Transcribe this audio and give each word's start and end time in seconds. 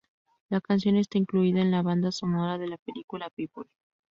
La 0.49 0.61
canción 0.61 0.95
está 0.95 1.19
incluida 1.19 1.61
en 1.61 1.69
la 1.69 1.83
banda 1.83 2.11
sonora 2.11 2.57
de 2.57 2.67
la 2.67 2.77
película 2.77 3.29
People. 3.29 3.65